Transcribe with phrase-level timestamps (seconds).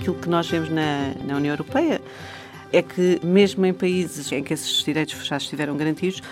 [0.00, 2.00] aquilo que nós vemos na, na União Europeia
[2.72, 6.22] é que, mesmo em países em que esses direitos já estiveram garantidos,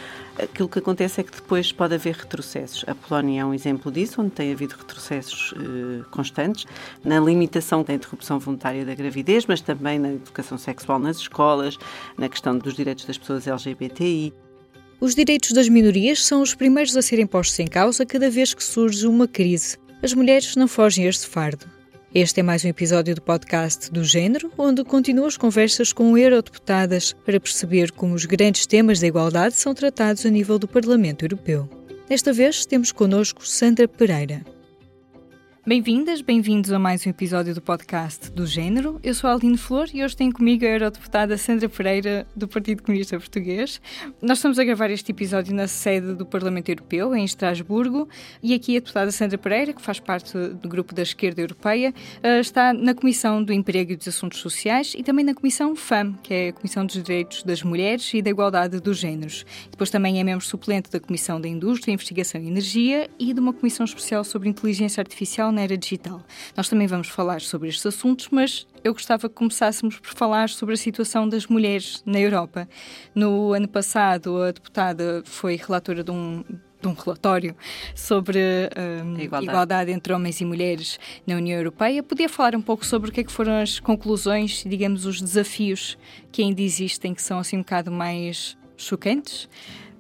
[0.41, 2.84] aquilo que acontece é que depois pode haver retrocessos.
[2.86, 6.64] A Polónia é um exemplo disso, onde tem havido retrocessos eh, constantes
[7.04, 11.77] na limitação da interrupção voluntária da gravidez, mas também na educação sexual nas escolas,
[12.16, 14.32] na questão dos direitos das pessoas LGBTI.
[15.00, 18.64] Os direitos das minorias são os primeiros a serem postos em causa cada vez que
[18.64, 19.77] surge uma crise.
[20.03, 21.77] As mulheres não fogem a este fardo.
[22.15, 27.12] Este é mais um episódio do podcast do Gênero, onde continuo as conversas com eurodeputadas
[27.12, 31.69] para perceber como os grandes temas da igualdade são tratados a nível do Parlamento Europeu.
[32.09, 34.43] Desta vez temos connosco Sandra Pereira.
[35.68, 38.98] Bem-vindas, bem-vindos a mais um episódio do podcast do Gênero.
[39.02, 42.82] Eu sou a Aline Flor e hoje tenho comigo a eurodeputada Sandra Pereira, do Partido
[42.82, 43.78] Comunista Português.
[44.22, 48.08] Nós estamos a gravar este episódio na sede do Parlamento Europeu, em Estrasburgo,
[48.42, 52.41] e aqui a deputada Sandra Pereira, que faz parte do grupo da Esquerda Europeia, eh,
[52.41, 56.32] está na Comissão do Emprego e dos Assuntos Sociais e também na Comissão FAM, que
[56.32, 59.44] é a Comissão dos Direitos das Mulheres e da Igualdade dos Géneros.
[59.70, 63.53] Depois também é membro suplente da Comissão da Indústria, Investigação e Energia e de uma
[63.53, 66.23] Comissão Especial sobre Inteligência Artificial na era digital.
[66.56, 70.75] Nós também vamos falar sobre estes assuntos, mas eu gostava que começássemos por falar sobre
[70.75, 72.69] a situação das mulheres na Europa.
[73.15, 76.45] No ano passado, a deputada foi relatora de um,
[76.81, 77.56] de um relatório
[77.95, 78.39] sobre
[79.05, 79.45] um, igualdade.
[79.45, 79.91] igualdade.
[79.91, 82.03] entre homens e mulheres na União Europeia.
[82.03, 85.98] Podia falar um pouco sobre o que, é que foram as conclusões, digamos, os desafios
[86.31, 89.48] que ainda existem, que são assim um bocado mais chocantes?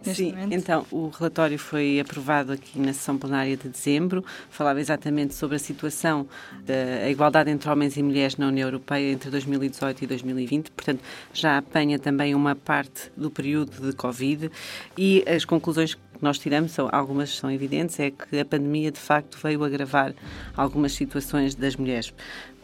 [0.02, 0.54] Sim, momento?
[0.54, 5.58] então o relatório foi aprovado aqui na sessão plenária de dezembro, falava exatamente sobre a
[5.58, 6.26] situação
[6.64, 11.00] da igualdade entre homens e mulheres na União Europeia entre 2018 e 2020, portanto
[11.32, 14.50] já apanha também uma parte do período de Covid.
[14.96, 18.98] E as conclusões que nós tiramos, são, algumas são evidentes, é que a pandemia de
[18.98, 20.14] facto veio agravar
[20.56, 22.12] algumas situações das mulheres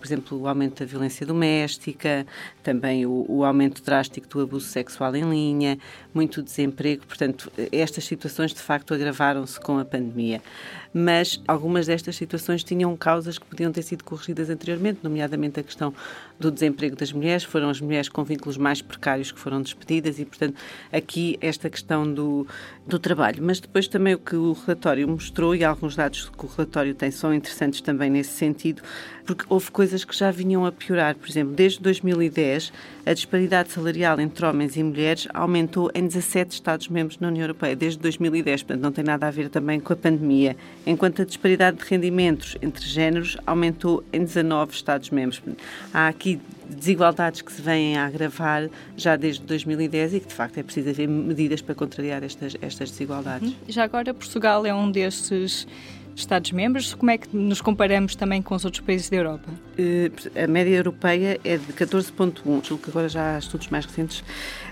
[0.05, 2.27] por exemplo, o aumento da violência doméstica,
[2.63, 5.79] também o, o, aumento drástico do abuso sexual em linha,
[6.13, 7.07] muito desemprego.
[7.07, 10.43] Portanto, estas situações de facto agravaram-se com a pandemia.
[10.97, 15.93] Mas algumas destas situações tinham causas que podiam ter sido corrigidas anteriormente, nomeadamente a questão
[16.39, 17.43] do desemprego das mulheres.
[17.43, 20.55] Foram as mulheres com vínculos mais precários que foram despedidas e, portanto,
[20.93, 22.47] aqui esta questão do,
[22.87, 23.43] do trabalho.
[23.43, 27.11] Mas depois também o que o relatório mostrou, e alguns dados que o relatório tem
[27.11, 28.81] são interessantes também nesse sentido,
[29.27, 31.15] porque houve coisas que já vinham a piorar.
[31.17, 32.73] Por exemplo, desde 2010,
[33.07, 37.99] a disparidade salarial entre homens e mulheres aumentou em 17 Estados-membros na União Europeia, desde
[37.99, 40.57] 2010, portanto não tem nada a ver também com a pandemia.
[40.87, 45.43] Enquanto a disparidade de rendimentos entre géneros aumentou em 19 Estados-membros.
[45.93, 50.59] Há aqui desigualdades que se vêm a agravar já desde 2010 e que, de facto,
[50.59, 53.51] é preciso haver medidas para contrariar estas, estas desigualdades.
[53.51, 53.57] Uhum.
[53.69, 55.67] Já agora, Portugal é um desses
[56.17, 59.51] Estados-membros, como é que nos comparamos também com os outros países da Europa?
[59.77, 60.13] Eh,
[60.45, 64.23] a média europeia é de 14,1, julgo que agora já há estudos mais recentes,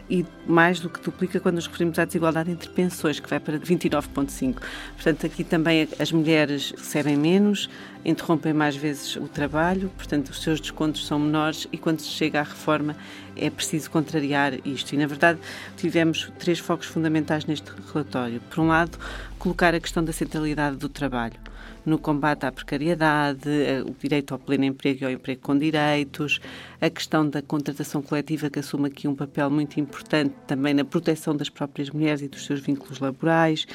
[0.08, 3.58] e mais do que duplica quando nos referimos à desigualdade entre pensões, que vai para
[3.58, 4.56] 29,5.
[4.94, 7.68] Portanto, aqui também as mulheres recebem menos,
[8.04, 12.40] interrompem mais vezes o trabalho, portanto, os seus descontos são menores e quando se chega
[12.40, 12.96] à reforma
[13.36, 14.92] é preciso contrariar isto.
[14.92, 15.38] E, na verdade,
[15.76, 18.40] tivemos três focos fundamentais neste relatório.
[18.50, 18.98] Por um lado,
[19.38, 21.40] colocar a questão da centralidade do trabalho
[21.84, 26.40] no combate à precariedade, eh, o direito ao pleno emprego e ao emprego com direitos,
[26.80, 31.36] a questão da contratação coletiva, que assume aqui um papel muito importante também na proteção
[31.36, 33.66] das próprias mulheres e dos seus vínculos laborais,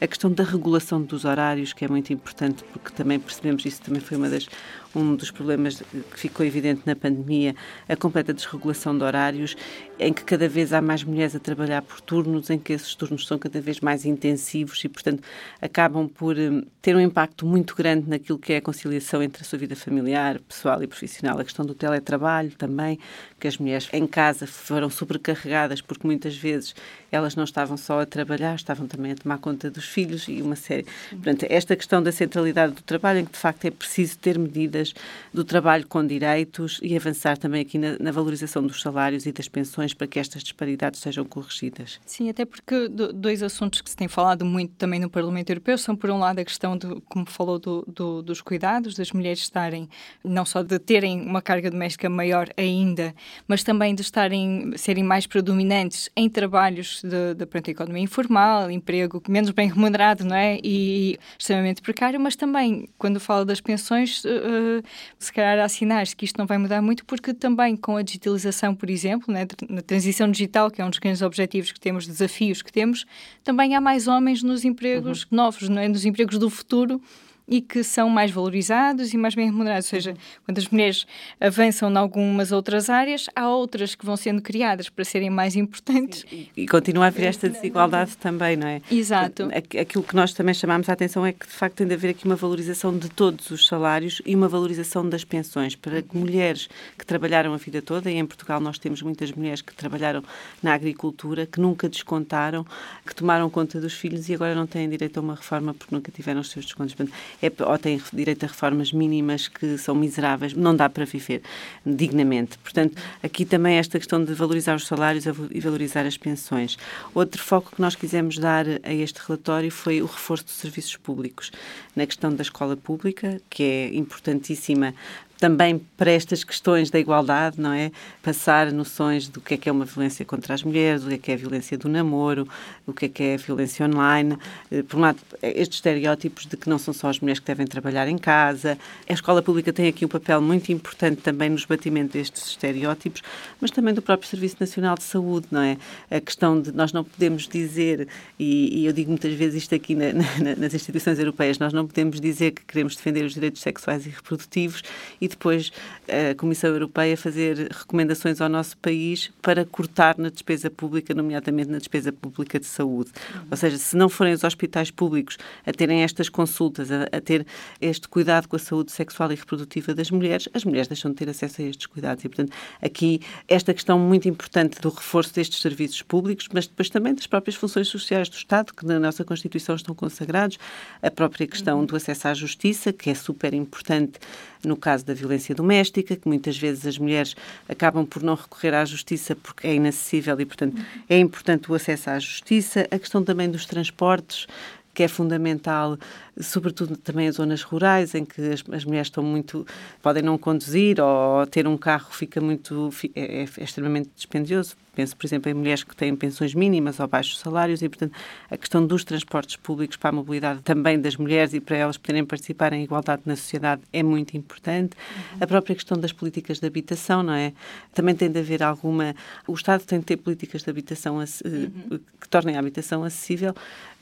[0.00, 4.00] a questão da regulação dos horários, que é muito importante, porque também percebemos isso também
[4.00, 4.48] foi uma das
[4.96, 7.54] um dos problemas que ficou evidente na pandemia,
[7.86, 9.54] a completa desregulação de horários,
[9.98, 13.26] em que cada vez há mais mulheres a trabalhar por turnos, em que esses turnos
[13.26, 15.22] são cada vez mais intensivos e, portanto,
[15.60, 19.44] acabam por hum, ter um impacto muito grande naquilo que é a conciliação entre a
[19.44, 21.38] sua vida familiar, pessoal e profissional.
[21.38, 22.98] A questão do teletrabalho também,
[23.38, 26.74] que as mulheres em casa foram sobrecarregadas porque muitas vezes
[27.10, 30.56] elas não estavam só a trabalhar, estavam também a tomar conta dos filhos e uma
[30.56, 30.86] série.
[31.10, 34.85] Portanto, esta questão da centralidade do trabalho, em que de facto é preciso ter medidas
[35.32, 39.48] do trabalho com direitos e avançar também aqui na, na valorização dos salários e das
[39.48, 42.00] pensões para que estas disparidades sejam corrigidas.
[42.04, 45.96] Sim, até porque dois assuntos que se tem falado muito também no Parlamento Europeu são,
[45.96, 49.88] por um lado, a questão, do, como falou, do, do, dos cuidados, das mulheres estarem,
[50.24, 53.14] não só de terem uma carga doméstica maior ainda,
[53.46, 59.68] mas também de estarem, serem mais predominantes em trabalhos da economia informal, emprego menos bem
[59.68, 60.58] remunerado, não é?
[60.62, 64.75] E extremamente precário, mas também, quando falo das pensões, uh,
[65.18, 68.74] se calhar há sinais que isto não vai mudar muito, porque também com a digitalização,
[68.74, 72.62] por exemplo, né, na transição digital, que é um dos grandes objetivos que temos, desafios
[72.62, 73.06] que temos,
[73.44, 75.28] também há mais homens nos empregos uhum.
[75.32, 75.88] novos, não é?
[75.88, 77.00] nos empregos do futuro,
[77.48, 79.86] e que são mais valorizados e mais bem remunerados.
[79.86, 80.14] Ou seja,
[80.44, 81.06] quando as mulheres
[81.40, 86.24] avançam em algumas outras áreas, há outras que vão sendo criadas para serem mais importantes.
[86.30, 88.80] E, e continua a haver esta desigualdade também, não é?
[88.90, 89.48] Exato.
[89.80, 92.24] Aquilo que nós também chamamos a atenção é que, de facto, tem de haver aqui
[92.24, 97.06] uma valorização de todos os salários e uma valorização das pensões, para que mulheres que
[97.06, 100.22] trabalharam a vida toda, e em Portugal nós temos muitas mulheres que trabalharam
[100.62, 102.66] na agricultura, que nunca descontaram,
[103.06, 106.10] que tomaram conta dos filhos e agora não têm direito a uma reforma porque nunca
[106.10, 106.94] tiveram os seus descontos.
[107.42, 111.42] É, ou têm direito a reformas mínimas que são miseráveis, não dá para viver
[111.84, 112.58] dignamente.
[112.58, 116.78] Portanto, aqui também esta questão de valorizar os salários e valorizar as pensões.
[117.14, 121.50] Outro foco que nós quisemos dar a este relatório foi o reforço dos serviços públicos,
[121.94, 124.94] na questão da escola pública, que é importantíssima
[125.38, 127.90] também para estas questões da igualdade, não é?
[128.22, 131.18] Passar noções do que é que é uma violência contra as mulheres, do que é
[131.18, 132.48] que é a violência do namoro,
[132.86, 134.36] o que é que é a violência online.
[134.70, 137.66] Eh, por um lado, estes estereótipos de que não são só as mulheres que devem
[137.66, 138.78] trabalhar em casa.
[139.08, 143.22] A escola pública tem aqui um papel muito importante também no esbatimento destes estereótipos,
[143.60, 145.76] mas também do próprio Serviço Nacional de Saúde, não é?
[146.10, 149.94] A questão de nós não podemos dizer, e, e eu digo muitas vezes isto aqui
[149.94, 154.06] na, na, nas instituições europeias, nós não podemos dizer que queremos defender os direitos sexuais
[154.06, 154.82] e reprodutivos
[155.20, 155.72] e depois
[156.08, 161.78] a Comissão Europeia fazer recomendações ao nosso país para cortar na despesa pública, nomeadamente na
[161.78, 163.10] despesa pública de saúde.
[163.34, 163.40] Uhum.
[163.50, 167.46] Ou seja, se não forem os hospitais públicos a terem estas consultas, a, a, ter
[167.80, 171.28] este cuidado com a saúde sexual e reprodutiva das mulheres, as mulheres deixam de ter
[171.28, 172.24] acesso a estes cuidados.
[172.24, 177.14] E, portanto, aqui esta questão muito importante do reforço destes serviços públicos, mas depois também
[177.14, 180.58] das próprias funções sociais do Estado, que na nossa Constituição estão consagrados,
[181.02, 181.86] a própria questão uhum.
[181.86, 184.20] do acesso à justiça, que é super importante
[184.66, 187.34] no caso da violência doméstica, que muitas vezes as mulheres
[187.68, 190.76] acabam por não recorrer à justiça porque é inacessível e, portanto,
[191.08, 192.86] é importante o acesso à justiça.
[192.90, 194.46] A questão também dos transportes,
[194.92, 195.98] que é fundamental,
[196.40, 199.66] sobretudo também em zonas rurais, em que as, as, mulheres estão muito.
[200.02, 202.90] podem não conduzir ou ter um carro fica muito.
[203.14, 204.76] é, é, é extremamente dispendioso.
[204.94, 208.12] Penso, por exemplo, em mulheres que têm pensões mínimas ou baixos salários e, portanto,
[208.50, 212.24] a questão dos transportes públicos para a mobilidade também das mulheres e para elas poderem
[212.24, 214.96] participar em igualdade na sociedade é muito importante.
[214.96, 215.38] Uhum.
[215.40, 217.52] A própria questão das políticas de habitação, não é?
[217.92, 219.14] Também tem de haver alguma.
[219.46, 222.00] O Estado tem de ter políticas de habitação uhum.
[222.18, 223.54] que tornem a habitação acessível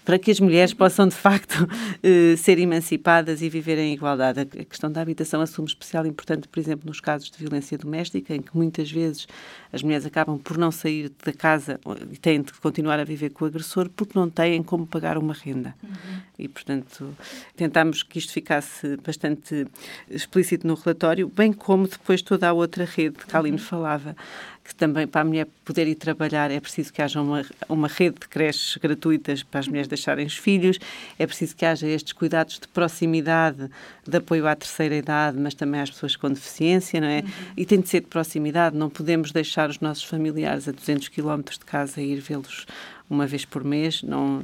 [0.04, 1.66] para que as mulheres possam, de facto,
[2.36, 4.40] ser emancipadas e viver em igualdade.
[4.40, 8.42] A questão da habitação assume especial importância, por exemplo, nos casos de violência doméstica, em
[8.42, 9.26] que muitas vezes
[9.72, 11.80] as mulheres acabam por não sair da casa
[12.10, 15.34] e têm de continuar a viver com o agressor porque não têm como pagar uma
[15.34, 15.74] renda.
[15.82, 16.18] Uhum.
[16.38, 17.16] E, portanto,
[17.56, 19.66] tentámos que isto ficasse bastante
[20.08, 23.62] explícito no relatório, bem como depois toda a outra rede que a Aline uhum.
[23.62, 24.16] falava
[24.64, 28.16] que também para a mulher poder ir trabalhar é preciso que haja uma, uma rede
[28.20, 30.78] de creches gratuitas para as mulheres deixarem os filhos,
[31.18, 33.70] é preciso que haja estes cuidados de proximidade,
[34.08, 37.20] de apoio à terceira idade, mas também às pessoas com deficiência, não é?
[37.20, 37.30] Uhum.
[37.58, 41.58] E tem de ser de proximidade, não podemos deixar os nossos familiares a 200 quilómetros
[41.58, 42.66] de casa e ir vê-los
[43.08, 44.42] uma vez por mês, não,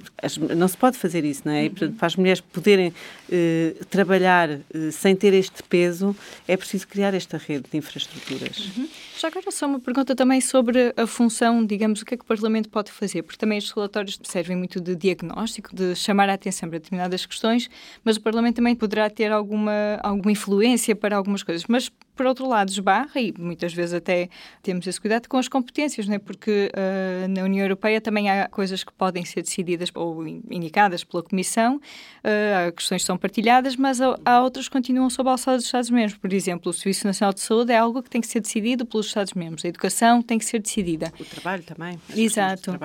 [0.56, 1.64] não se pode fazer isso, não é?
[1.64, 2.92] E, portanto, para as mulheres poderem
[3.30, 4.60] eh, trabalhar eh,
[4.92, 6.14] sem ter este peso,
[6.46, 8.70] é preciso criar esta rede de infraestruturas.
[8.76, 8.88] Uhum.
[9.18, 12.26] Já agora só uma pergunta também sobre a função, digamos, o que é que o
[12.26, 16.68] Parlamento pode fazer, porque também estes relatórios servem muito de diagnóstico, de chamar a atenção
[16.68, 17.70] para determinadas questões,
[18.04, 21.64] mas o Parlamento também poderá ter alguma, alguma influência para algumas coisas.
[21.66, 24.28] Mas por outro lado, esbarra, e muitas vezes até
[24.62, 26.18] temos esse cuidado com as competências, não é?
[26.18, 31.22] porque uh, na União Europeia também há coisas que podem ser decididas ou indicadas pela
[31.22, 35.56] Comissão, uh, há questões que são partilhadas, mas há, outras que continuam sob a alçada
[35.56, 36.18] dos Estados-membros.
[36.18, 39.06] Por exemplo, o Serviço Nacional de Saúde é algo que tem que ser decidido pelos
[39.06, 41.10] Estados-membros, a educação tem que ser decidida.
[41.18, 41.98] O trabalho também.
[42.14, 42.78] Exato.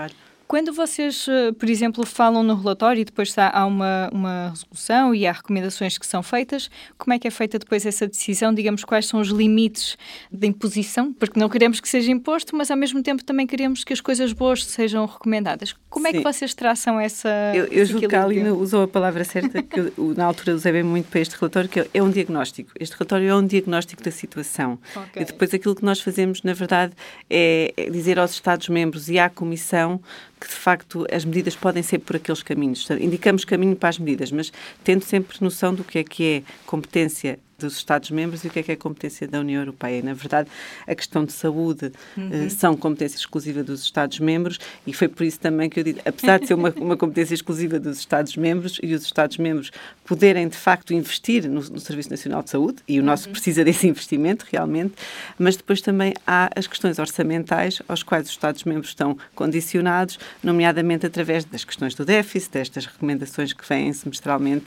[0.47, 5.25] Quando vocês, eh, por exemplo, falam no relatório e depois há uma, uma resolução e
[5.25, 8.53] há recomendações que são feitas, como é que é feita depois essa decisão?
[8.53, 9.97] Digamos, quais são os limites
[10.31, 11.11] de imposição?
[11.13, 14.33] Porque não queremos que seja imposto, mas ao mesmo tempo também queremos que as coisas
[14.33, 15.73] boas sejam recomendadas.
[15.89, 17.29] Como é que vocês traçam essa.
[17.55, 20.71] Eu, eu julgo que a Alina usou a palavra certa, que eu, na altura usei
[20.71, 22.71] bem muito para este relatório, que é um diagnóstico.
[22.79, 24.77] Este relatório é um diagnóstico da situação.
[24.95, 25.23] Okay.
[25.23, 26.93] E depois aquilo que nós fazemos, na verdade,
[27.29, 29.99] é dizer aos Estados-membros e à Comissão
[30.39, 32.87] que de facto as medidas podem ser por aqueles caminhos.
[32.99, 34.51] Indicamos caminho para as medidas, mas
[34.83, 38.63] tendo sempre noção do que é que é competência dos Estados-membros e o que é
[38.63, 40.01] que é competência da União Europeia.
[40.03, 40.49] Na verdade,
[40.85, 42.45] a questão de saúde uhum.
[42.45, 46.39] uh, são competência exclusiva dos Estados-membros e foi por isso também que eu digo, apesar
[46.39, 49.71] de ser uma, uma competência exclusiva dos Estados-membros e os Estados-membros
[50.05, 53.31] poderem, de facto, investir no, no, Serviço Nacional de Saúde, e o nosso uhum.
[53.33, 54.93] precisa desse investimento, realmente,
[55.37, 61.45] mas depois também há as questões orçamentais aos quais os Estados-membros estão condicionados, nomeadamente através
[61.45, 64.65] das questões do déficit, destas recomendações que vêm semestralmente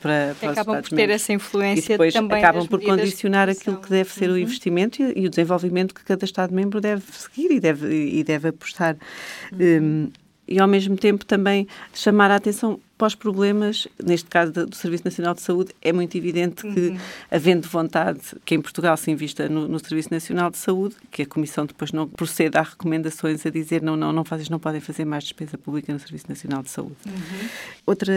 [0.00, 3.90] para, para acabam por ter essa influência e depois também acabam por condicionar aquilo que
[3.90, 4.36] deve ser uhum.
[4.36, 8.48] o investimento e, e, o desenvolvimento que cada Estado-membro deve seguir e deve, e deve
[8.48, 8.96] apostar.
[9.52, 9.58] Uhum.
[9.60, 10.10] Um,
[10.48, 15.06] e ao mesmo tempo também chamar a atenção para os problemas, neste caso do Serviço
[15.06, 16.98] Nacional de Saúde, é muito evidente que, uhum.
[17.30, 21.26] havendo vontade que em Portugal se invista no, no, Serviço Nacional de Saúde, que a
[21.26, 25.06] Comissão depois não proceda a recomendações a dizer não, não, não fazes, não podem fazer
[25.06, 26.96] mais despesa pública no Serviço Nacional de Saúde.
[27.06, 27.48] Uhum.
[27.86, 28.12] Outra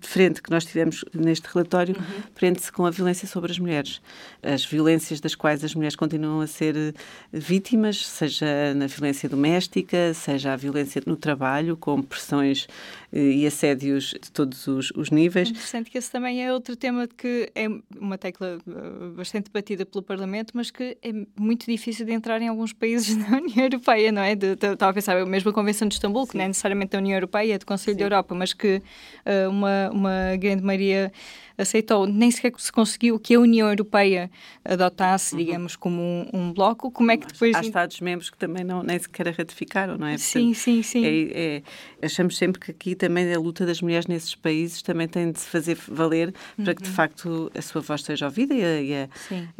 [0.00, 2.22] frente que nós tivemos neste relatório uhum.
[2.36, 4.00] prende-se com a violência sobre as mulheres.
[4.40, 6.92] As violências das quais as mulheres continuam a ser eh,
[7.32, 12.68] vítimas, seja na violência doméstica, seja a violência no trabalho, com pressões
[13.12, 15.50] eh, e assédios de todos os, os níveis.
[15.50, 17.66] Interessante que esse também é outro tema que é
[17.98, 22.48] uma tecla eh, bastante batida pelo Parlamento, mas que é muito difícil de entrar em
[22.48, 24.32] alguns países da União Europeia, não é?
[24.32, 26.30] Estava a pensar, mesmo a Convenção de Istambul, Sim.
[26.32, 27.98] que não é necessariamente da União Europeia, é do Conselho Sim.
[27.98, 31.12] da Europa, mas que uh, uma, uma grande maioria
[31.56, 34.30] aceitou, nem sequer se conseguiu que a União Europeia
[34.64, 35.38] adotasse, uhum.
[35.38, 36.90] digamos, como um, um, bloco.
[36.90, 37.54] Como é que depois.
[37.54, 40.12] Há Estados-membros que também não, nem sequer a ratificaram, não é?
[40.12, 41.04] Portanto, sim, sim, sim.
[41.04, 41.62] É, é,
[42.06, 45.48] achamos sempre que aqui também a luta das mulheres nesses países também tem de se
[45.48, 46.64] fazer valer uhum.
[46.64, 46.94] para que, de uhum.
[46.94, 49.08] facto, a sua voz seja ouvida e a, e, a,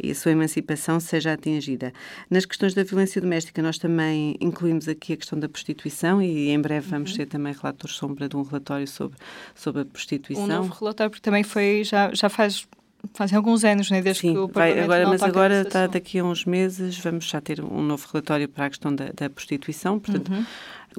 [0.01, 1.93] e a sua emancipação seja atingida.
[2.29, 6.59] Nas questões da violência doméstica, nós também incluímos aqui a questão da prostituição e em
[6.59, 7.17] breve vamos uhum.
[7.17, 9.17] ter também relatores sombra de um relatório sobre,
[9.53, 10.43] sobre a prostituição.
[10.43, 12.67] Um novo relatório, porque também foi já, já faz
[13.13, 16.25] fazem alguns anos, né, desde Sim, que o vai, agora, mas agora está daqui a
[16.25, 20.31] uns meses vamos já ter um novo relatório para a questão da, da prostituição, portanto
[20.31, 20.45] uhum.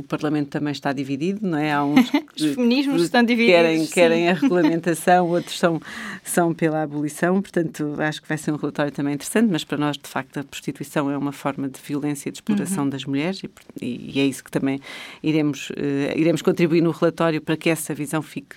[0.01, 1.73] O Parlamento também está dividido, não é?
[1.73, 3.57] Há uns que, Os feminismos estão divididos.
[3.57, 5.81] Querem, querem a regulamentação, outros são,
[6.25, 9.97] são pela abolição, portanto acho que vai ser um relatório também interessante, mas para nós
[9.97, 12.91] de facto a prostituição é uma forma de violência e de exploração uhum.
[12.91, 13.43] das mulheres
[13.81, 14.81] e, e, é isso que também
[15.23, 18.57] iremos, uh, iremos contribuir no relatório para que essa visão fique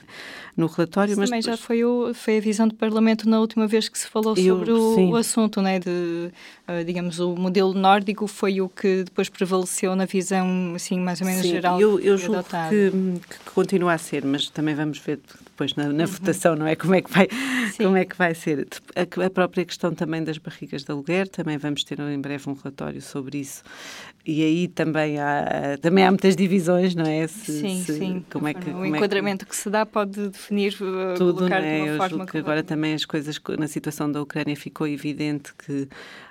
[0.60, 1.16] no relatório.
[1.18, 4.08] Mas também já foi, o, foi a visão do Parlamento na última vez que se
[4.08, 8.68] falou Eu, sobre o, o, assunto, né, de, uh, digamos, o modelo nórdico foi o
[8.68, 11.80] que depois prevaleceu na visão, assim, mais ou menos sim, geral.
[11.80, 12.92] Eu, eu julgo que,
[13.28, 15.20] que, continua a ser, mas também vamos ver
[15.60, 16.10] depois na, na uhum.
[16.10, 16.76] votação, não é?
[16.76, 17.28] Como é que vai,
[17.78, 18.66] como é que vai ser?
[18.96, 22.54] A, a, própria questão também das barrigas de aluguer, também vamos ter em breve um
[22.54, 23.64] relatório sobre isso.
[24.26, 27.26] E aí também há, também há muitas divisões, não é?
[27.28, 28.26] Se, sim, se, sim.
[28.32, 29.52] Como é que, o enquadramento é que...
[29.52, 29.58] que...
[29.58, 31.90] se dá pode definir uh, tudo, não é?
[31.90, 35.88] Eu julgo que agora também as coisas na situação da Ucrânia ficou evidente que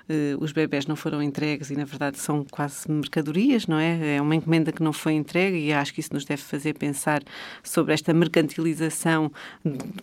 [0.09, 4.15] uh, os bebés não foram entregues e na verdade são quase mercadorias, não é?
[4.15, 7.21] É uma encomenda que não foi entregue e acho que isso nos deve fazer pensar
[7.61, 9.18] sobre esta mercantilização,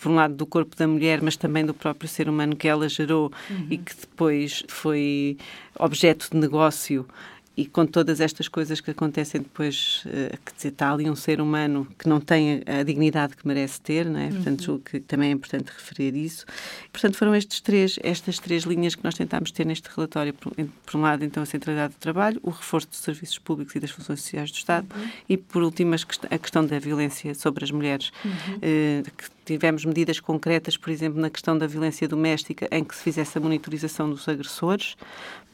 [0.01, 2.89] por um lado do corpo da mulher, mas também do próprio ser humano que ela
[2.89, 3.67] gerou uhum.
[3.71, 5.39] e que depois foi
[5.79, 7.07] objeto de negócio
[7.57, 11.41] e com todas estas coisas que acontecem depois, uh, que dizer, está ali um ser
[11.41, 14.27] humano que não tem a, a dignidade que merece ter, não é?
[14.27, 14.33] Uhum.
[14.33, 16.45] Portanto, julgo que também é importante referir isso.
[16.93, 20.35] Portanto, foram estes três, estas três linhas que nós tentámos ter neste relatório.
[20.35, 23.81] Por, por um lado, então, a centralidade do trabalho, o reforço dos serviços públicos e
[23.81, 25.09] das funções sociais do Estado uhum.
[25.27, 28.31] e, por último, a questão da violência sobre as mulheres, uhum.
[28.57, 33.03] uh, que tivemos medidas concretas, por exemplo, na questão da violência doméstica, em que se
[33.03, 34.97] fizesse a monitorização dos agressores,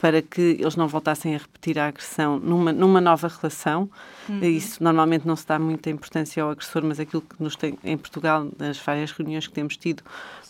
[0.01, 3.89] para que eles não voltassem a repetir a agressão numa, numa nova relação.
[4.29, 4.43] Uhum.
[4.45, 7.97] Isso normalmente não se dá muita importância ao agressor, mas aquilo que nos tem em
[7.97, 10.03] Portugal, nas várias reuniões que temos tido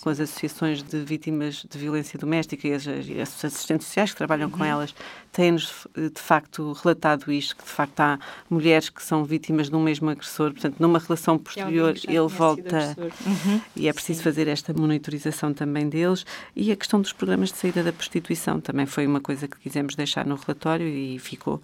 [0.02, 4.48] com as associações de vítimas de violência doméstica e as, as assistentes sociais que trabalham
[4.50, 4.58] uhum.
[4.58, 4.92] com elas,
[5.30, 8.18] têm-nos de facto relatado isto, que de facto há
[8.50, 13.60] mulheres que são vítimas de um mesmo agressor, portanto, numa relação posterior ele volta uhum.
[13.76, 14.24] e é preciso Sim.
[14.24, 16.26] fazer esta monitorização também deles.
[16.56, 19.94] E a questão dos programas de saída da prostituição também foi uma coisa que quisemos
[19.94, 21.60] deixar no relatório e ficou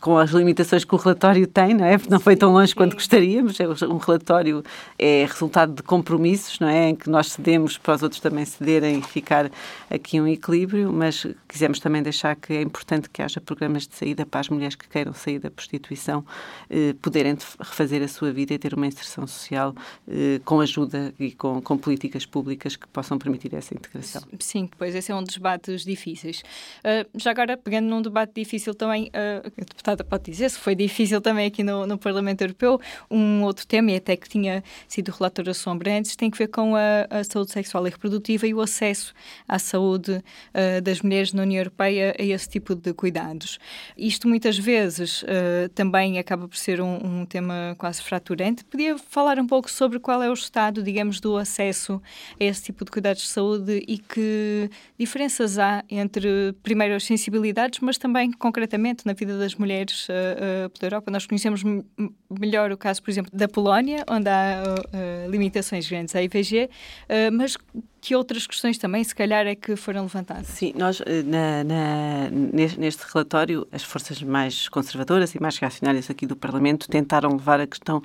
[0.00, 1.96] com as limitações que o relatório tem, não é?
[2.08, 3.60] Não foi tão longe quanto gostaríamos.
[3.60, 4.64] É um relatório
[4.98, 6.88] é resultado de compromissos, não é?
[6.88, 9.50] Em que nós cedemos para os outros também cederem e ficar
[9.90, 14.24] aqui um equilíbrio, mas quisemos também deixar que é importante que haja programas de saída
[14.24, 16.24] para as mulheres que queiram sair da prostituição
[16.68, 19.74] eh, poderem refazer a sua vida e ter uma inserção social
[20.08, 24.22] eh, com ajuda e com, com, políticas públicas que possam permitir essa integração.
[24.38, 26.42] Sim, pois esse é um dos debates difíceis.
[26.80, 30.74] Uh, já agora, pegando num debate difícil também, uh, a deputada pode dizer, se foi
[30.74, 32.80] difícil também aqui no, no Parlamento Europeu,
[33.10, 36.74] um outro tema, e até que tinha sido relator sombra antes, tem que ver com
[36.76, 39.12] a, a, saúde sexual e reprodutiva e o acesso
[39.48, 43.58] à saúde uh, das mulheres na União Europeia a esse tipo de cuidados.
[43.96, 48.64] Isto muitas vezes uh, também acaba por ser um, um, tema quase fraturante.
[48.64, 52.00] Podia falar um pouco sobre qual é o estado, digamos, do acesso
[52.40, 57.80] a esse tipo de cuidados de saúde e que diferenças há entre, primeiro, as sensibilidades,
[57.80, 61.10] mas também concretamente na vida das mulheres mulheres uh, uh, pela Europa.
[61.10, 61.62] Nós conhecemos
[62.28, 66.68] melhor o caso, por exemplo, da Polónia, onde há uh, limitações grandes à IVG,
[67.32, 67.56] mas
[68.00, 70.46] que outras questões também, se calhar, é que foram levantadas?
[70.46, 72.30] Sim, nós, na, na,
[72.78, 77.66] neste relatório, as forças mais conservadoras e mais reacionárias aqui do Parlamento tentaram levar a
[77.66, 78.02] questão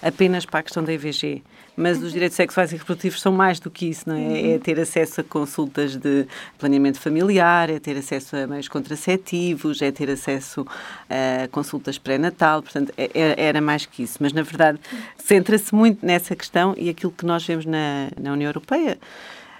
[0.00, 1.42] apenas para a questão da IVG
[1.76, 4.52] mas os direitos sexuais e reprodutivos são mais do que isso, não é?
[4.52, 6.26] É ter acesso a consultas de
[6.58, 10.66] planeamento familiar, é ter acesso a meios contraceptivos, é ter acesso
[11.08, 14.18] a consultas pré-natal, portanto, é, é, era mais que isso.
[14.20, 14.78] Mas, na verdade,
[15.16, 18.98] centra-se muito nessa questão e aquilo que nós vemos na, na União Europeia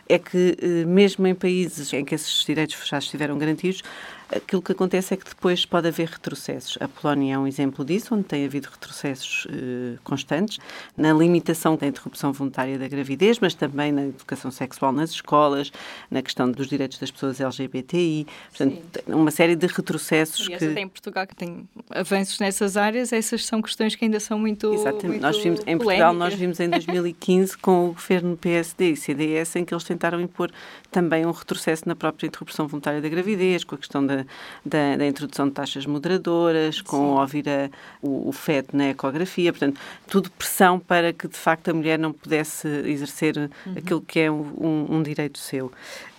[0.09, 3.83] é que, eh, mesmo em países em que esses direitos já estiveram garantidos,
[4.35, 6.79] aquilo que acontece é que depois pode haver retrocessos.
[6.81, 10.59] A Polónia é um exemplo disso, onde tem havido retrocessos eh, constantes
[10.97, 15.71] na limitação da interrupção voluntária da gravidez, mas também na educação sexual nas escolas,
[16.11, 19.13] na questão dos direitos das pessoas LGBTI, portanto, Sim.
[19.13, 20.65] uma série de retrocessos e que...
[20.65, 24.73] até em Portugal que tem avanços nessas áreas, essas são questões que ainda são muito
[24.73, 25.07] Exatamente.
[25.07, 29.57] Muito nós vimos, em Portugal nós vimos em 2015 com o governo PSD e CDS
[29.57, 30.51] em que eles tentaram impor
[30.91, 34.22] também um retrocesso na própria interrupção voluntária da gravidez, com a questão da
[34.65, 37.21] da, da, introdução de taxas moderadoras, com Sim.
[37.21, 41.75] ouvir a, o, o feto na ecografia, portanto, tudo pressão para que de facto a
[41.75, 43.75] mulher não pudesse exercer uhum.
[43.77, 45.73] aquilo que é um, um direito seu.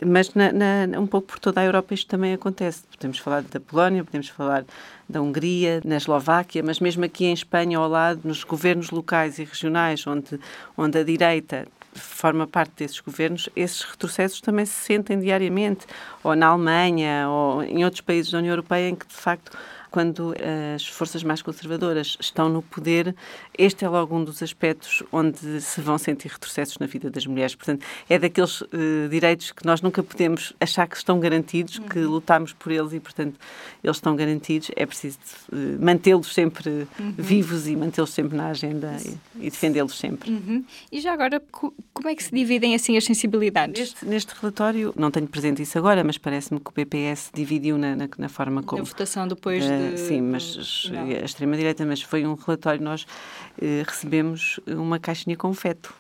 [0.06, 2.84] Mas na, na, um pouco por toda a Europa isto também acontece.
[2.92, 4.66] Podemos falar da Polónia, podemos falar
[5.08, 9.44] da Hungria, na Eslováquia, mas mesmo aqui em Espanha, ao lado, nos governos locais e
[9.44, 10.40] regionais, onde,
[10.78, 11.68] onde a direita
[12.00, 15.86] forma parte desses governos, esses retrocessos também se sentem diariamente,
[16.24, 19.58] ou na Alemanha, ou em outros países da União Europeia, em que de facto
[19.94, 20.34] quando
[20.76, 23.16] as forças mais conservadoras estão no poder,
[23.56, 27.54] este é logo um dos aspectos onde se vão sentir retrocessos na vida das mulheres.
[27.54, 28.68] Portanto, é daqueles uh,
[29.08, 31.88] direitos que nós nunca podemos achar que estão garantidos, uhum.
[31.88, 33.40] que lutamos por eles e, portanto,
[33.84, 34.72] eles estão garantidos.
[34.76, 35.20] É preciso
[35.52, 37.14] uh, mantê-los sempre uhum.
[37.16, 40.32] vivos e mantê-los sempre na agenda e, e defendê-los sempre.
[40.32, 40.66] Uhum.
[40.92, 43.80] E já agora, como é que se dividem assim as sensibilidades?
[43.80, 47.96] Neste, neste relatório, não tenho presente isso agora, mas parece-me que o PPS dividiu na,
[47.96, 48.82] na, na forma como.
[48.82, 49.83] A votação depois uh, de...
[49.98, 51.04] Sim, mas não.
[51.04, 53.06] a extrema-direita, mas foi um relatório, nós
[53.62, 55.94] eh, recebemos uma caixinha com feto.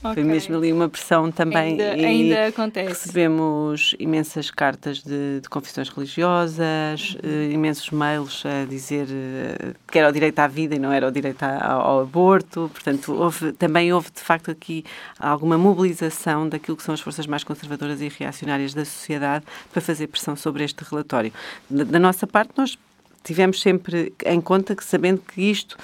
[0.00, 0.14] Okay.
[0.14, 1.72] Foi mesmo ali uma pressão também.
[1.72, 2.88] Ainda, ainda acontece.
[2.88, 7.28] Recebemos imensas cartas de, de confissões religiosas, uhum.
[7.28, 11.08] uh, imensos mails a dizer uh, que era o direito à vida e não era
[11.08, 12.70] o direito ao, ao aborto.
[12.72, 14.84] Portanto, houve, também houve de facto aqui
[15.18, 20.06] alguma mobilização daquilo que são as forças mais conservadoras e reacionárias da sociedade para fazer
[20.06, 21.32] pressão sobre este relatório.
[21.68, 22.78] Da, da nossa parte, nós
[23.24, 25.76] tivemos sempre em conta que, sabendo que isto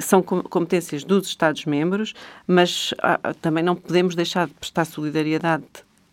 [0.00, 2.14] são competências dos Estados-membros,
[2.46, 5.64] mas ah, também não podemos deixar de prestar solidariedade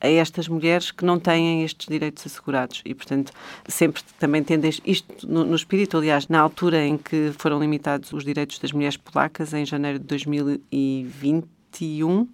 [0.01, 2.81] a estas mulheres que não têm estes direitos assegurados.
[2.85, 3.31] E, portanto,
[3.67, 8.23] sempre também tendo isto no, no, espírito, aliás, na altura em que foram limitados os
[8.23, 12.09] direitos das mulheres polacas, em janeiro de 2020, 21.
[12.09, 12.27] Uhum.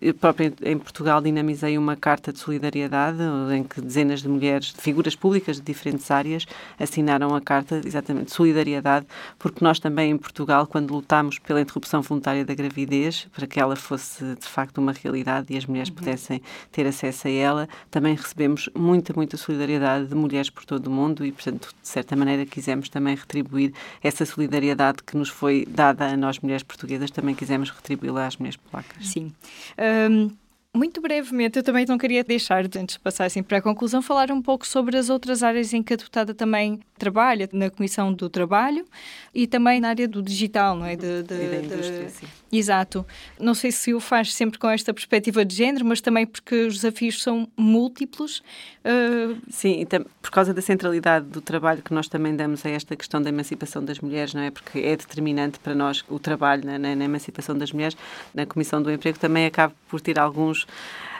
[0.00, 3.18] Eu próprio em Portugal dinamizei uma carta de solidariedade
[3.54, 6.46] em que dezenas de mulheres, de figuras públicas de diferentes áreas,
[6.78, 9.06] assinaram a carta exatamente de solidariedade,
[9.38, 13.76] porque nós também em Portugal, quando lutámos pela interrupção voluntária da gravidez, para que ela
[13.76, 15.96] fosse de facto uma realidade e as mulheres uhum.
[15.96, 20.90] pudessem ter acesso a ela, também recebemos muita, muita solidariedade de mulheres por todo o
[20.90, 23.72] mundo e, portanto, de certa maneira quisemos também retribuir
[24.02, 28.53] essa solidariedade que nos foi dada a nós mulheres portuguesas, também quisemos retribuí-la às mulheres
[28.56, 29.08] placas.
[29.08, 29.32] Sim.
[29.78, 30.36] Um,
[30.74, 34.32] muito brevemente, eu também não queria deixar, antes de passar assim para a conclusão, falar
[34.32, 38.28] um pouco sobre as outras áreas em que a deputada também trabalha, na Comissão do
[38.28, 38.84] Trabalho
[39.32, 40.96] e também na área do digital, não é?
[40.96, 42.10] De, de, e da indústria, de...
[42.10, 42.26] sim.
[42.52, 43.04] Exato.
[43.38, 46.74] Não sei se o faz sempre com esta perspectiva de género, mas também porque os
[46.74, 48.42] desafios são múltiplos.
[48.84, 49.36] Uh...
[49.48, 53.20] Sim, então, por causa da centralidade do trabalho que nós também damos a esta questão
[53.20, 54.50] da emancipação das mulheres, não é?
[54.50, 57.96] Porque é determinante para nós o trabalho na, na, na emancipação das mulheres.
[58.32, 60.63] Na Comissão do Emprego também acaba por ter alguns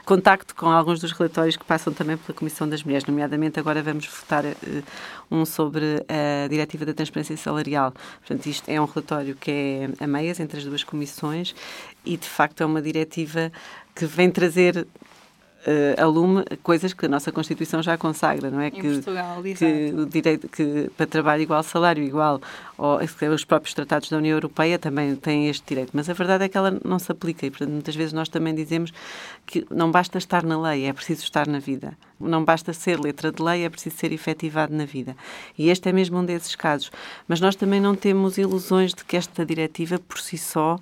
[0.05, 4.07] contacto com alguns dos relatórios que passam também pela Comissão das Mulheres, nomeadamente agora vamos
[4.07, 4.55] votar uh,
[5.31, 7.93] um sobre a Diretiva da Transparência Salarial.
[8.21, 11.55] Portanto, isto é um relatório que é a meias entre as duas comissões
[12.05, 13.51] e, de facto, é uma diretiva
[13.95, 14.87] que vem trazer
[15.67, 18.69] uh, a lume coisas que a nossa Constituição já consagra, não é?
[18.69, 22.41] Em que, Portugal, que o direito que para trabalho igual, salário igual,
[22.77, 22.99] ou
[23.33, 26.57] os próprios tratados da União Europeia também têm este direito, mas a verdade é que
[26.57, 28.93] ela não se aplica e, portanto, muitas vezes nós também dizemos
[29.47, 31.97] que não basta estar na lei, é preciso estar na vida.
[32.21, 35.17] Não basta ser letra de lei, é preciso ser efetivado na vida.
[35.59, 36.91] E este é mesmo um desses casos.
[37.29, 40.79] Mas nós também não temos ilusões de que esta diretiva, por si só,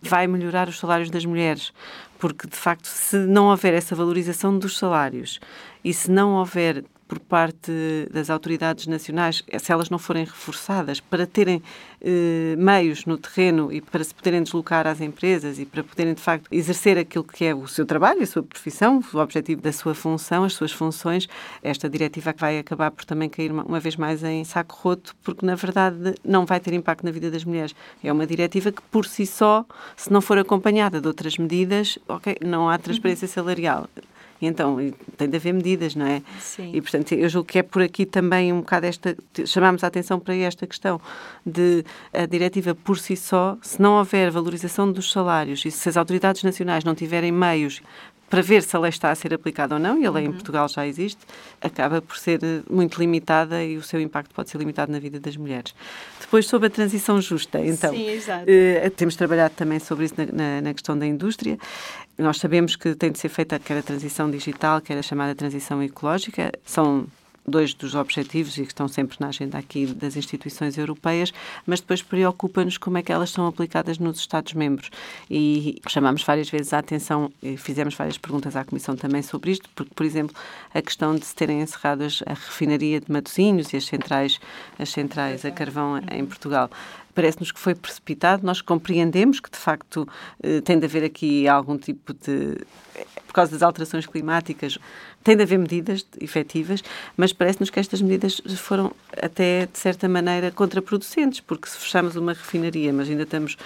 [0.00, 1.72] vai melhorar os salários das mulheres.
[2.26, 5.38] Porque, de facto, se não houver essa valorização dos salários
[5.84, 7.72] e se não houver por parte
[8.12, 11.62] das autoridades nacionais, se elas não forem reforçadas, para terem
[12.00, 16.20] eh, meios no terreno e para se poderem deslocar às empresas e para poderem, de
[16.20, 19.94] facto, exercer aquilo que é o seu trabalho, a sua profissão, o objetivo da sua
[19.94, 21.28] função, as suas funções,
[21.62, 25.46] esta diretiva vai acabar por também cair uma, uma vez mais em saco roto, porque,
[25.46, 27.74] na verdade, não vai ter impacto na vida das mulheres.
[28.02, 29.64] É uma diretiva que, por si só,
[29.96, 33.88] se não for acompanhada de outras medidas, ok, não há transparência salarial.
[34.40, 34.76] Então,
[35.16, 36.22] tem de haver medidas, não é?
[36.38, 36.70] Sim.
[36.74, 39.16] E, portanto, eu julgo que é por aqui também um bocado esta.
[39.44, 41.00] Chamamos a atenção para esta questão
[41.44, 45.96] de a diretiva por si só, se não houver valorização dos salários e se as
[45.96, 47.80] autoridades nacionais não tiverem meios
[48.28, 50.30] para ver se a lei está a ser aplicada ou não, e a lei uhum.
[50.30, 51.20] em Portugal já existe,
[51.60, 55.20] acaba por ser eh, muito limitada e o seu impacto pode ser limitado na vida
[55.20, 55.74] das mulheres.
[56.20, 58.06] Depois, sobre a transição justa, então, Sim,
[58.46, 61.56] eh, temos trabalhado também sobre isso na, na, na, questão da indústria.
[62.18, 65.82] Nós sabemos que tem de ser feita quer a transição digital, quer a chamada transição
[65.82, 66.50] ecológica.
[66.64, 67.06] São
[67.46, 71.32] dois dos objetivos e que estão sempre na agenda aqui das instituições europeias,
[71.66, 74.90] mas depois preocupa-nos como é que elas são aplicadas nos Estados-membros.
[75.30, 79.68] E chamamos várias vezes a atenção e fizemos várias perguntas à Comissão também sobre isto,
[79.74, 80.34] porque, por exemplo,
[80.74, 84.40] a questão de se terem encerrado a refinaria de Matosinhos e as centrais,
[84.78, 86.70] as centrais a carvão em Portugal
[87.16, 88.44] parece-nos que foi precipitado.
[88.44, 90.06] Nós compreendemos que, de facto,
[90.42, 92.58] eh, tem de haver aqui algum tipo de.
[93.26, 94.78] Por causa das alterações climáticas,
[95.26, 96.84] tem de haver medidas efetivas,
[97.16, 102.32] mas parece-nos que estas medidas foram até, de certa maneira, contraproducentes, porque se fechamos uma
[102.32, 103.56] refinaria, mas ainda estamos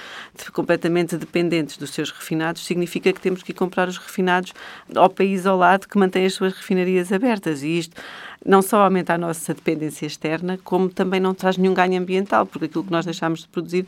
[0.55, 4.55] completamente dependentes dos seus refinados, significa que temos que ir comprar os refinados
[4.94, 7.62] ao país ao lado que mantém as suas refinarias abertas.
[7.62, 7.94] E isto
[8.42, 12.64] não só aumenta a nossa dependência externa, como também não traz nenhum ganho ambiental, porque
[12.64, 13.87] aquilo que nós deixamos de produzir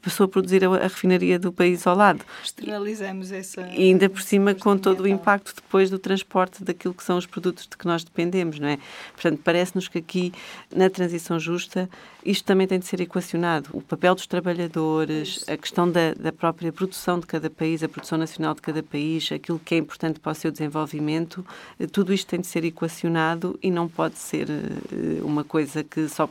[0.00, 2.24] passou a produzir a, a, refinaria do país ao lado.
[2.42, 3.62] Externalizamos essa.
[3.72, 7.26] E ainda por cima com todo o impacto depois do transporte daquilo que são os
[7.26, 8.78] produtos de que nós dependemos, não é?
[9.12, 10.32] Portanto, parece-nos que aqui,
[10.74, 11.88] na transição justa,
[12.24, 13.70] isto também tem de ser equacionado.
[13.72, 18.18] O papel dos trabalhadores, a questão da, da própria produção de cada país, a produção
[18.18, 21.44] nacional de cada país, aquilo que é importante para o seu desenvolvimento,
[21.78, 26.08] eh, tudo isto tem de ser equacionado e não pode ser eh, uma coisa que
[26.08, 26.28] só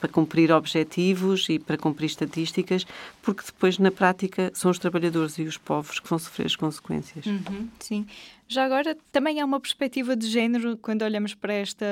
[0.00, 2.86] para cumprir objetivos e para cumprir estatísticas,
[3.22, 7.26] porque depois, na prática, são os trabalhadores e os povos que vão sofrer as consequências.
[7.26, 8.06] Uhum, sim.
[8.50, 11.84] Já agora, também há uma perspectiva de género quando olhamos para esta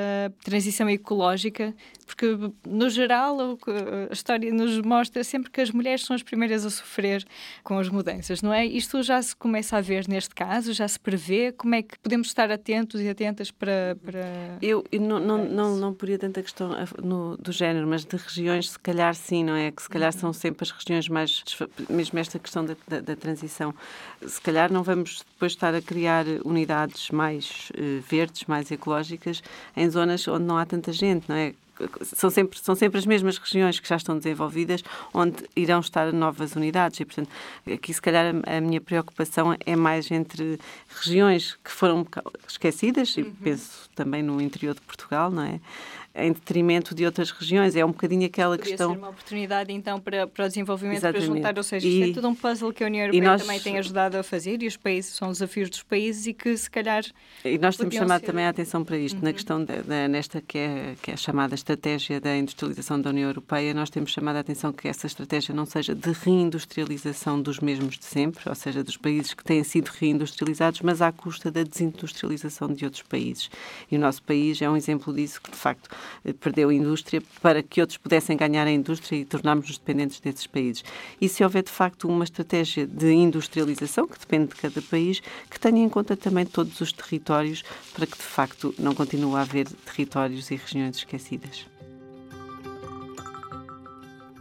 [0.42, 1.74] transição ecológica,
[2.06, 2.26] porque,
[2.66, 3.58] no geral,
[4.08, 7.26] a história nos mostra sempre que as mulheres são as primeiras a sofrer
[7.62, 8.64] com as mudanças, não é?
[8.64, 11.52] Isto já se começa a ver neste caso, já se prevê.
[11.52, 13.98] Como é que podemos estar atentos e atentas para.
[14.02, 14.56] para...
[14.62, 16.70] Eu, eu não, não, não, não poria tanta questão
[17.02, 19.70] no, do género, mas de regiões, se calhar sim, não é?
[19.70, 21.44] Que se calhar são sempre as regiões mais.
[21.90, 23.74] mesmo esta questão da, da, da transição.
[24.26, 29.42] Se calhar não vamos depois estar a criar unidades mais uh, verdes, mais ecológicas,
[29.76, 31.54] em zonas onde não há tanta gente, não é?
[32.00, 34.82] São sempre, são sempre as mesmas regiões que já estão desenvolvidas
[35.12, 37.28] onde irão estar novas unidades e, portanto,
[37.70, 42.06] aqui se calhar a, minha preocupação é mais entre regiões que foram
[42.48, 43.24] esquecidas, uhum.
[43.24, 45.60] e penso também no interior de Portugal, não é?
[46.16, 47.76] Em detrimento de outras regiões.
[47.76, 48.92] É um bocadinho aquela Podia questão.
[48.92, 51.26] ser uma oportunidade então para, para o desenvolvimento, Exatamente.
[51.26, 53.42] para juntar, ou seja, e, isto é tudo um puzzle que a União Europeia nós,
[53.42, 56.70] também tem ajudado a fazer e os países são desafios dos países e que se
[56.70, 57.04] calhar.
[57.44, 58.26] E nós temos chamado ser...
[58.26, 59.24] também a atenção para isto, uhum.
[59.24, 63.28] na questão de, nesta que é, que é a chamada estratégia da industrialização da União
[63.28, 67.98] Europeia, nós temos chamado a atenção que essa estratégia não seja de reindustrialização dos mesmos
[67.98, 72.72] de sempre, ou seja, dos países que têm sido reindustrializados, mas à custa da desindustrialização
[72.72, 73.50] de outros países.
[73.90, 75.88] E o nosso país é um exemplo disso que, de facto,
[76.40, 80.84] perdeu indústria para que outros pudessem ganhar a indústria e tornarmos-nos dependentes desses países.
[81.20, 85.58] E se houver, de facto, uma estratégia de industrialização, que depende de cada país, que
[85.58, 87.62] tenha em conta também todos os territórios,
[87.94, 91.66] para que, de facto, não continue a haver territórios e regiões esquecidas.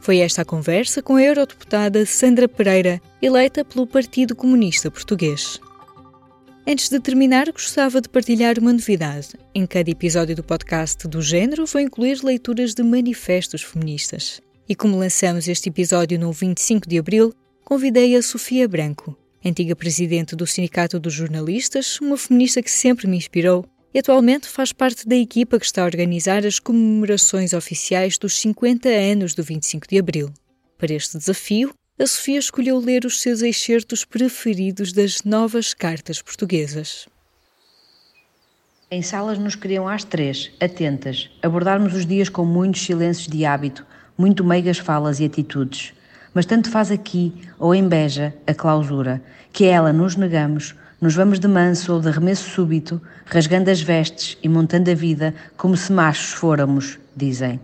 [0.06, 5.60] Foi esta a conversa com a eurodeputada Sandra Pereira, eleita pelo Partido Comunista Português.
[6.68, 9.36] Antes de terminar, gostava de partilhar uma novidade.
[9.54, 14.42] Em cada episódio do podcast do género, vou incluir leituras de manifestos feministas.
[14.68, 17.32] E como lançamos este episódio no 25 de abril,
[17.64, 23.18] convidei a Sofia Branco, antiga presidente do Sindicato dos Jornalistas, uma feminista que sempre me
[23.18, 28.40] inspirou e atualmente faz parte da equipa que está a organizar as comemorações oficiais dos
[28.40, 30.34] 50 anos do 25 de abril.
[30.80, 37.08] Para este desafio, a Sofia escolheu ler os seus excertos preferidos das novas cartas portuguesas.
[38.92, 43.86] Em salas nos queriam às três, atentas, abordarmos os dias com muitos silêncios de hábito,
[44.18, 45.94] muito meigas falas e atitudes.
[46.34, 51.14] Mas tanto faz aqui, ou em Beja, a clausura, que a ela nos negamos, Nos
[51.14, 55.76] vamos de manso ou de arremesso súbito, rasgando as vestes e montando a vida como
[55.76, 57.60] se machos fôramos, dizem.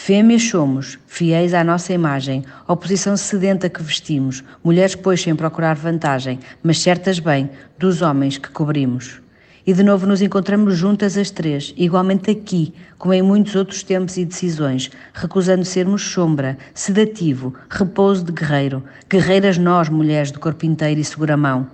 [0.00, 6.38] Fêmeas somos, fiéis à nossa imagem, oposição sedenta que vestimos, mulheres pois sem procurar vantagem,
[6.62, 9.20] mas certas bem dos homens que cobrimos.
[9.66, 14.16] E de novo nos encontramos juntas as três, igualmente aqui, como em muitos outros tempos
[14.16, 21.00] e decisões, recusando sermos sombra, sedativo, repouso de guerreiro, guerreiras nós, mulheres do corpo inteiro
[21.00, 21.66] e segura mão.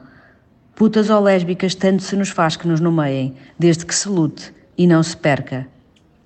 [0.74, 4.87] Putas ou lésbicas, tanto se nos faz que nos nomeiem, desde que se lute e
[4.88, 5.68] não se perca.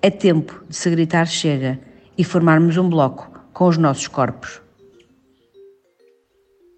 [0.01, 1.88] É tempo de se gritar chega
[2.19, 4.61] e formarmos um bloco com os nossos corpos.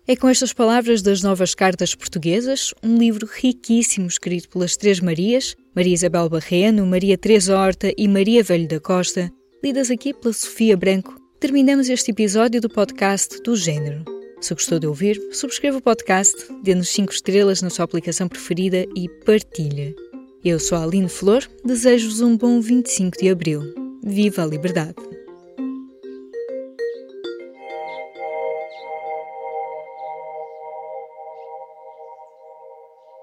[0.08, 5.56] É com estas palavras das novas cartas portuguesas, um livro riquíssimo escrito pelas Três Marias,
[5.76, 9.32] Maria Isabel Barreno, Maria Teresa Horta e Maria Velho da Costa,
[9.64, 14.04] lidas aqui pela Sofia Branco, terminamos este episódio do podcast do Gênero.
[14.40, 19.08] Se gostou de ouvir, subscreva o podcast, dê-nos 5 estrelas na sua aplicação preferida e
[19.24, 19.96] partilha.
[20.44, 23.62] Eu sou a Aline Flor, desejo-vos um bom 25 de Abril.
[24.04, 25.21] Viva a liberdade!